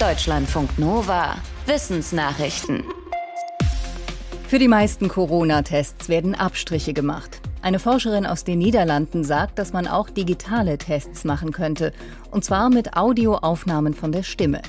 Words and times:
Deutschlandfunk 0.00 0.78
Nova. 0.78 1.34
Wissensnachrichten. 1.66 2.84
Für 4.46 4.60
die 4.60 4.68
meisten 4.68 5.08
Corona-Tests 5.08 6.08
werden 6.08 6.36
Abstriche 6.36 6.92
gemacht. 6.92 7.40
Eine 7.62 7.80
Forscherin 7.80 8.24
aus 8.24 8.44
den 8.44 8.60
Niederlanden 8.60 9.24
sagt, 9.24 9.58
dass 9.58 9.72
man 9.72 9.88
auch 9.88 10.08
digitale 10.08 10.78
Tests 10.78 11.24
machen 11.24 11.50
könnte. 11.50 11.92
Und 12.30 12.44
zwar 12.44 12.70
mit 12.70 12.96
Audioaufnahmen 12.96 13.92
von 13.92 14.12
der 14.12 14.22
Stimme. 14.22 14.62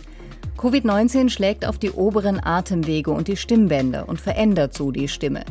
Covid-19 0.58 1.30
schlägt 1.30 1.64
auf 1.64 1.78
die 1.78 1.92
oberen 1.92 2.44
Atemwege 2.44 3.12
und 3.12 3.28
die 3.28 3.38
Stimmbänder 3.38 4.10
und 4.10 4.20
verändert 4.20 4.74
so 4.74 4.90
die 4.90 5.08
Stimme. 5.08 5.46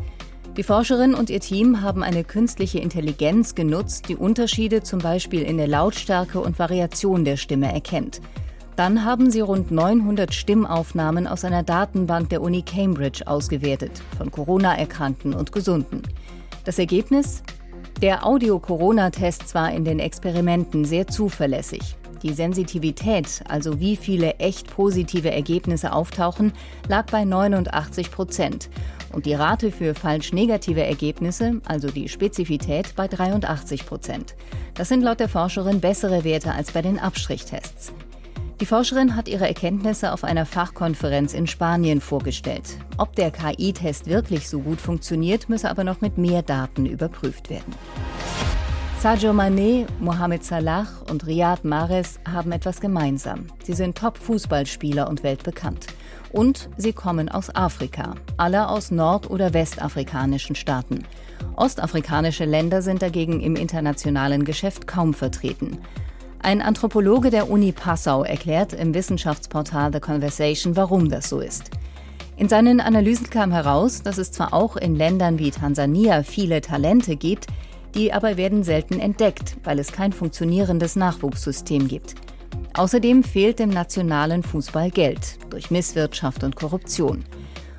Die 0.56 0.64
Forscherin 0.64 1.14
und 1.14 1.30
ihr 1.30 1.38
Team 1.38 1.82
haben 1.82 2.02
eine 2.02 2.24
künstliche 2.24 2.80
Intelligenz 2.80 3.54
genutzt, 3.54 4.08
die 4.08 4.16
Unterschiede 4.16 4.82
zum 4.82 4.98
Beispiel 4.98 5.42
in 5.42 5.56
der 5.56 5.68
Lautstärke 5.68 6.40
und 6.40 6.58
Variation 6.58 7.24
der 7.24 7.36
Stimme 7.36 7.72
erkennt. 7.72 8.20
Dann 8.78 9.04
haben 9.04 9.28
sie 9.32 9.40
rund 9.40 9.72
900 9.72 10.32
Stimmaufnahmen 10.32 11.26
aus 11.26 11.44
einer 11.44 11.64
Datenbank 11.64 12.28
der 12.28 12.40
Uni 12.40 12.62
Cambridge 12.62 13.26
ausgewertet, 13.26 13.90
von 14.16 14.30
Corona-Erkrankten 14.30 15.34
und 15.34 15.50
Gesunden. 15.50 16.02
Das 16.64 16.78
Ergebnis? 16.78 17.42
Der 18.00 18.24
Audio-Corona-Test 18.24 19.52
war 19.56 19.72
in 19.72 19.84
den 19.84 19.98
Experimenten 19.98 20.84
sehr 20.84 21.08
zuverlässig. 21.08 21.96
Die 22.22 22.32
Sensitivität, 22.32 23.42
also 23.48 23.80
wie 23.80 23.96
viele 23.96 24.34
echt 24.34 24.70
positive 24.70 25.32
Ergebnisse 25.32 25.92
auftauchen, 25.92 26.52
lag 26.86 27.06
bei 27.06 27.24
89 27.24 28.12
Prozent 28.12 28.70
und 29.12 29.26
die 29.26 29.34
Rate 29.34 29.72
für 29.72 29.96
falsch 29.96 30.32
negative 30.32 30.84
Ergebnisse, 30.84 31.60
also 31.66 31.90
die 31.90 32.08
Spezifität, 32.08 32.94
bei 32.94 33.08
83 33.08 33.86
Prozent. 33.86 34.36
Das 34.74 34.88
sind 34.88 35.02
laut 35.02 35.18
der 35.18 35.28
Forscherin 35.28 35.80
bessere 35.80 36.22
Werte 36.22 36.52
als 36.52 36.70
bei 36.70 36.82
den 36.82 37.00
Abstrichttests. 37.00 37.92
Die 38.60 38.66
Forscherin 38.66 39.14
hat 39.14 39.28
ihre 39.28 39.46
Erkenntnisse 39.46 40.12
auf 40.12 40.24
einer 40.24 40.44
Fachkonferenz 40.44 41.32
in 41.32 41.46
Spanien 41.46 42.00
vorgestellt. 42.00 42.76
Ob 42.96 43.14
der 43.14 43.30
KI-Test 43.30 44.06
wirklich 44.06 44.48
so 44.48 44.58
gut 44.58 44.80
funktioniert, 44.80 45.48
müsse 45.48 45.70
aber 45.70 45.84
noch 45.84 46.00
mit 46.00 46.18
mehr 46.18 46.42
Daten 46.42 46.84
überprüft 46.84 47.50
werden. 47.50 47.72
Sadio 48.98 49.30
Mané, 49.30 49.86
Mohamed 50.00 50.42
Salah 50.42 50.88
und 51.08 51.24
Riyad 51.24 51.64
Mahrez 51.64 52.18
haben 52.28 52.50
etwas 52.50 52.80
gemeinsam. 52.80 53.46
Sie 53.62 53.74
sind 53.74 53.96
Top-Fußballspieler 53.96 55.08
und 55.08 55.22
weltbekannt. 55.22 55.86
Und 56.32 56.68
sie 56.76 56.92
kommen 56.92 57.28
aus 57.28 57.54
Afrika, 57.54 58.16
alle 58.38 58.68
aus 58.68 58.90
nord- 58.90 59.30
oder 59.30 59.54
westafrikanischen 59.54 60.56
Staaten. 60.56 61.04
Ostafrikanische 61.54 62.44
Länder 62.44 62.82
sind 62.82 63.02
dagegen 63.02 63.40
im 63.40 63.54
internationalen 63.54 64.44
Geschäft 64.44 64.88
kaum 64.88 65.14
vertreten. 65.14 65.78
Ein 66.48 66.62
Anthropologe 66.62 67.28
der 67.28 67.50
Uni 67.50 67.72
Passau 67.72 68.24
erklärt 68.24 68.72
im 68.72 68.94
Wissenschaftsportal 68.94 69.92
The 69.92 70.00
Conversation, 70.00 70.76
warum 70.76 71.10
das 71.10 71.28
so 71.28 71.40
ist. 71.40 71.70
In 72.38 72.48
seinen 72.48 72.80
Analysen 72.80 73.28
kam 73.28 73.52
heraus, 73.52 74.02
dass 74.02 74.16
es 74.16 74.32
zwar 74.32 74.54
auch 74.54 74.78
in 74.78 74.96
Ländern 74.96 75.38
wie 75.38 75.50
Tansania 75.50 76.22
viele 76.22 76.62
Talente 76.62 77.16
gibt, 77.16 77.48
die 77.94 78.14
aber 78.14 78.38
werden 78.38 78.64
selten 78.64 78.98
entdeckt, 78.98 79.58
weil 79.62 79.78
es 79.78 79.92
kein 79.92 80.14
funktionierendes 80.14 80.96
Nachwuchssystem 80.96 81.86
gibt. 81.86 82.14
Außerdem 82.72 83.24
fehlt 83.24 83.58
dem 83.58 83.68
nationalen 83.68 84.42
Fußball 84.42 84.90
Geld 84.90 85.36
durch 85.50 85.70
Misswirtschaft 85.70 86.44
und 86.44 86.56
Korruption. 86.56 87.26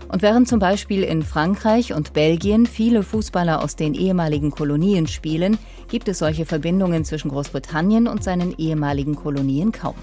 Und 0.10 0.24
während 0.24 0.48
zum 0.48 0.60
Beispiel 0.60 1.04
in 1.04 1.22
Frankreich 1.22 1.94
und 1.94 2.14
Belgien 2.14 2.66
viele 2.66 3.04
Fußballer 3.04 3.64
aus 3.64 3.76
den 3.76 3.94
ehemaligen 3.94 4.50
Kolonien 4.50 5.08
spielen, 5.08 5.60
gibt 5.88 6.08
es 6.08 6.18
solche 6.18 6.46
Verbindungen 6.46 7.06
zwischen 7.06 7.30
Großbritannien 7.30 8.08
und 8.08 8.24
seinen 8.24 8.58
ehemaligen 8.58 9.16
Kolonien 9.16 9.72
kaum. 9.72 9.94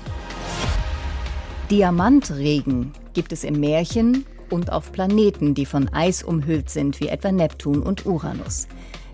Diamantregen 1.70 2.92
gibt 3.14 3.32
es 3.32 3.42
im 3.42 3.58
Märchen 3.58 4.24
und 4.48 4.70
auf 4.70 4.92
Planeten, 4.92 5.54
die 5.54 5.66
von 5.66 5.88
Eis 5.92 6.22
umhüllt 6.22 6.70
sind, 6.70 7.00
wie 7.00 7.08
etwa 7.08 7.32
Neptun 7.32 7.82
und 7.82 8.06
Uranus. 8.06 8.68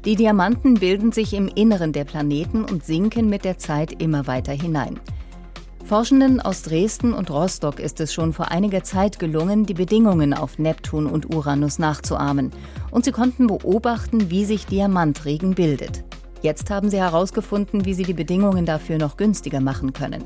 Die 0.05 0.17
Diamanten 0.17 0.75
bilden 0.75 1.13
sich 1.13 1.33
im 1.33 1.49
Inneren 1.49 1.93
der 1.93 2.05
Planeten 2.05 2.65
und 2.65 2.85
sinken 2.85 3.31
mit 3.31 3.47
der 3.47 3.57
Zeit 3.57 4.03
immer 4.03 4.27
weiter 4.27 4.53
hinein. 4.53 5.01
Forschenden 5.93 6.41
aus 6.41 6.63
Dresden 6.63 7.13
und 7.13 7.31
Rostock 7.31 7.79
ist 7.79 8.01
es 8.01 8.15
schon 8.15 8.33
vor 8.33 8.51
einiger 8.51 8.83
Zeit 8.83 9.19
gelungen, 9.19 9.67
die 9.67 9.75
Bedingungen 9.75 10.33
auf 10.33 10.59
Neptun 10.59 11.05
und 11.05 11.35
Uranus 11.35 11.79
nachzuahmen. 11.79 12.51
Und 12.91 13.05
sie 13.05 13.13
konnten 13.13 13.47
beobachten, 13.47 14.31
wie 14.31 14.47
sich 14.47 14.65
Diamantregen 14.65 15.55
bildet. 15.55 16.03
Jetzt 16.41 16.71
haben 16.71 16.89
sie 16.89 16.97
herausgefunden, 16.97 17.85
wie 17.85 17.93
sie 17.93 18.05
die 18.05 18.15
Bedingungen 18.15 18.65
dafür 18.65 18.97
noch 18.97 19.19
günstiger 19.19 19.61
machen 19.61 19.93
können. 19.93 20.25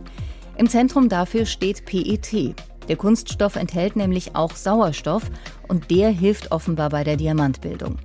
Im 0.57 0.69
Zentrum 0.69 1.09
dafür 1.09 1.47
steht 1.47 1.85
PET. 1.85 2.55
Der 2.89 2.97
Kunststoff 2.97 3.57
enthält 3.57 3.97
nämlich 3.97 4.37
auch 4.37 4.55
Sauerstoff 4.55 5.25
und 5.67 5.91
der 5.91 6.11
hilft 6.11 6.53
offenbar 6.53 6.91
bei 6.91 7.03
der 7.03 7.17
Diamantbildung. 7.17 7.97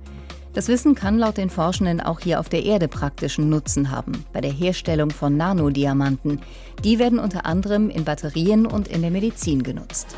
Das 0.54 0.68
Wissen 0.68 0.94
kann 0.94 1.18
laut 1.18 1.38
den 1.38 1.48
Forschenden 1.48 2.00
auch 2.02 2.20
hier 2.20 2.38
auf 2.38 2.50
der 2.50 2.64
Erde 2.64 2.86
praktischen 2.86 3.48
Nutzen 3.48 3.90
haben, 3.90 4.24
bei 4.34 4.42
der 4.42 4.52
Herstellung 4.52 5.10
von 5.10 5.36
Nanodiamanten. 5.36 6.40
Die 6.84 6.98
werden 6.98 7.18
unter 7.18 7.46
anderem 7.46 7.88
in 7.88 8.04
Batterien 8.04 8.66
und 8.66 8.88
in 8.88 9.00
der 9.00 9.10
Medizin 9.10 9.62
genutzt. 9.62 10.14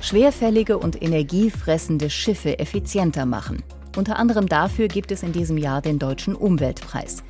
Schwerfällige 0.00 0.78
und 0.78 1.02
energiefressende 1.02 2.08
Schiffe 2.08 2.58
effizienter 2.58 3.26
machen. 3.26 3.62
Unter 3.96 4.18
anderem 4.18 4.48
dafür 4.48 4.88
gibt 4.88 5.12
es 5.12 5.22
in 5.22 5.32
diesem 5.32 5.58
Jahr 5.58 5.82
den 5.82 5.98
Deutschen 5.98 6.34
Umweltpreis. 6.34 7.22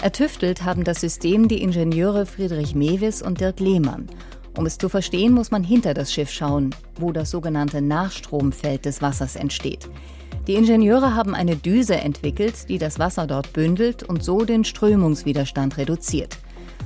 Ertüftelt 0.00 0.64
haben 0.64 0.84
das 0.84 1.00
System 1.00 1.48
die 1.48 1.62
Ingenieure 1.62 2.26
Friedrich 2.26 2.76
Mewis 2.76 3.22
und 3.22 3.40
Dirk 3.40 3.58
Lehmann. 3.58 4.08
Um 4.56 4.66
es 4.66 4.78
zu 4.78 4.88
verstehen, 4.88 5.32
muss 5.32 5.50
man 5.50 5.64
hinter 5.64 5.94
das 5.94 6.12
Schiff 6.12 6.30
schauen, 6.30 6.74
wo 6.96 7.10
das 7.10 7.30
sogenannte 7.30 7.80
Nachstromfeld 7.80 8.84
des 8.84 9.02
Wassers 9.02 9.34
entsteht. 9.34 9.88
Die 10.48 10.54
Ingenieure 10.54 11.14
haben 11.14 11.36
eine 11.36 11.54
Düse 11.54 11.94
entwickelt, 11.94 12.68
die 12.68 12.78
das 12.78 12.98
Wasser 12.98 13.28
dort 13.28 13.52
bündelt 13.52 14.02
und 14.02 14.24
so 14.24 14.44
den 14.44 14.64
Strömungswiderstand 14.64 15.78
reduziert. 15.78 16.36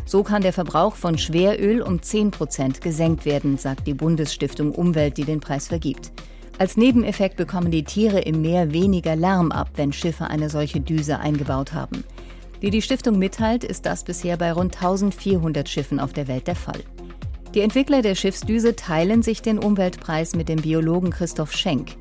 So 0.05 0.23
kann 0.23 0.43
der 0.43 0.53
Verbrauch 0.53 0.95
von 0.95 1.17
Schweröl 1.17 1.81
um 1.81 2.03
10 2.03 2.33
Prozent 2.33 2.83
gesenkt 2.83 3.25
werden, 3.25 3.57
sagt 3.57 3.87
die 3.87 3.95
Bundesstiftung 3.95 4.73
Umwelt, 4.73 5.17
die 5.17 5.25
den 5.25 5.41
Preis 5.41 5.69
vergibt. 5.69 6.13
Als 6.59 6.77
Nebeneffekt 6.77 7.37
bekommen 7.37 7.71
die 7.71 7.85
Tiere 7.85 8.21
im 8.21 8.43
Meer 8.43 8.73
weniger 8.73 9.17
Lärm 9.17 9.51
ab, 9.53 9.71
wenn 9.77 9.93
Schiffe 9.93 10.27
eine 10.27 10.51
solche 10.51 10.81
Düse 10.81 11.19
eingebaut 11.19 11.73
haben. 11.73 12.05
Wie 12.61 12.71
die 12.71 12.83
Stiftung 12.83 13.19
mitteilt, 13.19 13.65
ist 13.65 13.87
das 13.87 14.05
bisher 14.05 14.37
bei 14.37 14.53
rund 14.53 14.77
1400 14.77 15.67
Schiffen 15.67 15.99
auf 15.99 16.13
der 16.13 16.29
Welt 16.29 16.47
der 16.47 16.57
Fall. 16.57 16.81
Die 17.55 17.63
Entwickler 17.63 18.03
der 18.03 18.15
Schiffsdüse 18.15 18.77
teilen 18.77 19.23
sich 19.23 19.41
den 19.41 19.59
Umweltpreis 19.59 20.37
mit 20.37 20.51
dem 20.51 20.61
Biologen 20.61 21.11
Christoph 21.11 21.53
Schenk. 21.53 21.97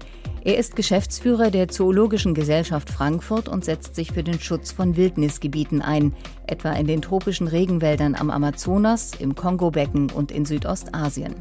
Er 0.45 0.59
ist 0.59 0.75
Geschäftsführer 0.75 1.49
der 1.49 1.69
Zoologischen 1.69 2.35
Gesellschaft 2.35 2.91
Frankfurt 2.91 3.49
und 3.49 3.65
setzt 3.65 3.95
sich 3.95 4.11
für 4.11 4.21
den 4.21 4.39
Schutz 4.39 4.71
von 4.71 4.95
Wildnisgebieten 4.95 5.81
ein, 5.81 6.13
etwa 6.45 6.71
in 6.73 6.85
den 6.85 7.01
tropischen 7.01 7.47
Regenwäldern 7.47 8.13
am 8.13 8.29
Amazonas, 8.29 9.15
im 9.15 9.33
Kongobecken 9.33 10.11
und 10.11 10.31
in 10.31 10.45
Südostasien. 10.45 11.33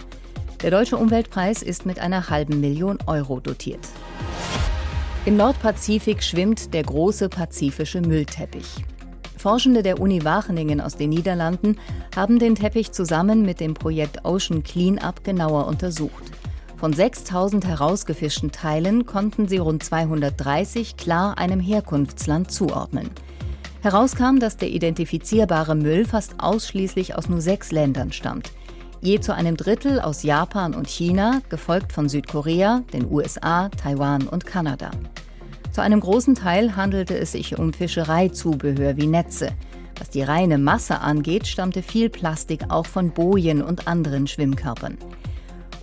Der 0.62 0.70
Deutsche 0.70 0.96
Umweltpreis 0.96 1.62
ist 1.62 1.84
mit 1.84 1.98
einer 1.98 2.30
halben 2.30 2.62
Million 2.62 2.96
Euro 3.06 3.40
dotiert. 3.40 3.86
Im 5.26 5.36
Nordpazifik 5.36 6.22
schwimmt 6.22 6.72
der 6.72 6.84
große 6.84 7.28
pazifische 7.28 8.00
Müllteppich. 8.00 8.86
Forschende 9.36 9.82
der 9.82 10.00
Uni 10.00 10.24
Wageningen 10.24 10.80
aus 10.80 10.96
den 10.96 11.10
Niederlanden 11.10 11.78
haben 12.16 12.38
den 12.38 12.54
Teppich 12.54 12.92
zusammen 12.92 13.42
mit 13.42 13.60
dem 13.60 13.74
Projekt 13.74 14.24
Ocean 14.24 14.62
Cleanup 14.62 15.22
genauer 15.24 15.66
untersucht. 15.66 16.32
Von 16.84 16.92
6000 16.92 17.66
herausgefischten 17.66 18.52
Teilen 18.52 19.06
konnten 19.06 19.48
sie 19.48 19.56
rund 19.56 19.82
230 19.82 20.98
klar 20.98 21.38
einem 21.38 21.58
Herkunftsland 21.58 22.50
zuordnen. 22.50 23.08
Herauskam, 23.80 24.38
dass 24.38 24.58
der 24.58 24.68
identifizierbare 24.68 25.76
Müll 25.76 26.04
fast 26.04 26.34
ausschließlich 26.40 27.16
aus 27.16 27.30
nur 27.30 27.40
sechs 27.40 27.72
Ländern 27.72 28.12
stammt. 28.12 28.52
Je 29.00 29.18
zu 29.18 29.34
einem 29.34 29.56
Drittel 29.56 29.98
aus 29.98 30.24
Japan 30.24 30.74
und 30.74 30.86
China, 30.86 31.40
gefolgt 31.48 31.90
von 31.90 32.10
Südkorea, 32.10 32.82
den 32.92 33.10
USA, 33.10 33.70
Taiwan 33.70 34.28
und 34.28 34.44
Kanada. 34.44 34.90
Zu 35.72 35.80
einem 35.80 36.00
großen 36.00 36.34
Teil 36.34 36.76
handelte 36.76 37.16
es 37.16 37.32
sich 37.32 37.58
um 37.58 37.72
Fischereizubehör 37.72 38.98
wie 38.98 39.06
Netze. 39.06 39.52
Was 39.98 40.10
die 40.10 40.22
reine 40.22 40.58
Masse 40.58 41.00
angeht, 41.00 41.46
stammte 41.46 41.80
viel 41.80 42.10
Plastik 42.10 42.64
auch 42.68 42.84
von 42.84 43.10
Bojen 43.10 43.62
und 43.62 43.88
anderen 43.88 44.26
Schwimmkörpern. 44.26 44.98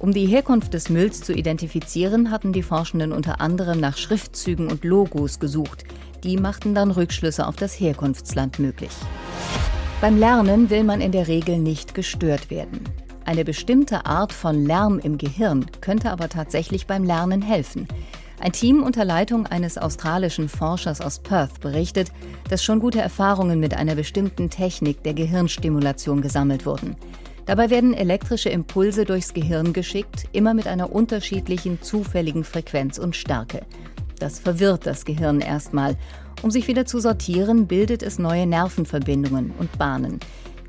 Um 0.01 0.13
die 0.13 0.25
Herkunft 0.25 0.73
des 0.73 0.89
Mülls 0.89 1.21
zu 1.21 1.31
identifizieren, 1.31 2.31
hatten 2.31 2.53
die 2.53 2.63
Forschenden 2.63 3.11
unter 3.11 3.39
anderem 3.39 3.79
nach 3.79 3.97
Schriftzügen 3.97 4.67
und 4.67 4.83
Logos 4.83 5.39
gesucht. 5.39 5.83
Die 6.23 6.37
machten 6.37 6.73
dann 6.73 6.89
Rückschlüsse 6.89 7.45
auf 7.45 7.55
das 7.55 7.79
Herkunftsland 7.79 8.57
möglich. 8.57 8.89
Beim 10.01 10.17
Lernen 10.17 10.71
will 10.71 10.83
man 10.83 11.01
in 11.01 11.11
der 11.11 11.27
Regel 11.27 11.59
nicht 11.59 11.93
gestört 11.93 12.49
werden. 12.49 12.79
Eine 13.25 13.45
bestimmte 13.45 14.07
Art 14.07 14.33
von 14.33 14.65
Lärm 14.65 14.97
im 14.97 15.19
Gehirn 15.19 15.67
könnte 15.81 16.09
aber 16.09 16.29
tatsächlich 16.29 16.87
beim 16.87 17.03
Lernen 17.03 17.43
helfen. 17.43 17.87
Ein 18.39 18.53
Team 18.53 18.81
unter 18.81 19.05
Leitung 19.05 19.45
eines 19.45 19.77
australischen 19.77 20.49
Forschers 20.49 20.99
aus 20.99 21.19
Perth 21.19 21.59
berichtet, 21.59 22.11
dass 22.49 22.63
schon 22.63 22.79
gute 22.79 22.99
Erfahrungen 22.99 23.59
mit 23.59 23.75
einer 23.75 23.93
bestimmten 23.93 24.49
Technik 24.49 25.03
der 25.03 25.13
Gehirnstimulation 25.13 26.23
gesammelt 26.23 26.65
wurden. 26.65 26.95
Dabei 27.45 27.69
werden 27.69 27.93
elektrische 27.93 28.49
Impulse 28.49 29.05
durchs 29.05 29.33
Gehirn 29.33 29.73
geschickt, 29.73 30.27
immer 30.31 30.53
mit 30.53 30.67
einer 30.67 30.91
unterschiedlichen 30.91 31.81
zufälligen 31.81 32.43
Frequenz 32.43 32.97
und 32.97 33.15
Stärke. 33.15 33.61
Das 34.19 34.39
verwirrt 34.39 34.85
das 34.85 35.05
Gehirn 35.05 35.41
erstmal. 35.41 35.97
Um 36.43 36.51
sich 36.51 36.67
wieder 36.67 36.85
zu 36.85 36.99
sortieren, 36.99 37.67
bildet 37.67 38.03
es 38.03 38.19
neue 38.19 38.45
Nervenverbindungen 38.45 39.51
und 39.57 39.77
Bahnen. 39.77 40.19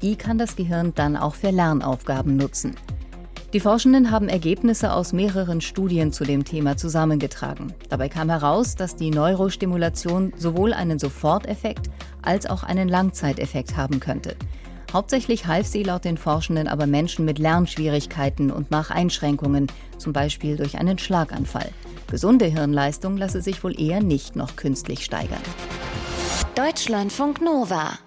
Die 0.00 0.16
kann 0.16 0.38
das 0.38 0.56
Gehirn 0.56 0.92
dann 0.94 1.16
auch 1.16 1.34
für 1.34 1.50
Lernaufgaben 1.50 2.36
nutzen. 2.36 2.74
Die 3.52 3.60
Forschenden 3.60 4.10
haben 4.10 4.30
Ergebnisse 4.30 4.94
aus 4.94 5.12
mehreren 5.12 5.60
Studien 5.60 6.10
zu 6.10 6.24
dem 6.24 6.42
Thema 6.42 6.78
zusammengetragen. 6.78 7.74
Dabei 7.90 8.08
kam 8.08 8.30
heraus, 8.30 8.76
dass 8.76 8.96
die 8.96 9.10
Neurostimulation 9.10 10.32
sowohl 10.38 10.72
einen 10.72 10.98
Soforteffekt 10.98 11.90
als 12.22 12.46
auch 12.46 12.62
einen 12.62 12.88
Langzeiteffekt 12.88 13.76
haben 13.76 14.00
könnte. 14.00 14.36
Hauptsächlich 14.92 15.46
half 15.46 15.66
sie 15.66 15.82
laut 15.82 16.04
den 16.04 16.18
Forschenden 16.18 16.68
aber 16.68 16.86
Menschen 16.86 17.24
mit 17.24 17.38
Lernschwierigkeiten 17.38 18.50
und 18.50 18.70
nach 18.70 18.90
Einschränkungen, 18.90 19.68
zum 19.96 20.12
Beispiel 20.12 20.56
durch 20.56 20.78
einen 20.78 20.98
Schlaganfall. 20.98 21.70
Gesunde 22.10 22.44
Hirnleistung 22.44 23.16
lasse 23.16 23.40
sich 23.40 23.64
wohl 23.64 23.80
eher 23.80 24.02
nicht 24.02 24.36
noch 24.36 24.56
künstlich 24.56 25.04
steigern. 25.04 25.40
Deutschlandfunk 26.54 27.40
Nova 27.40 27.98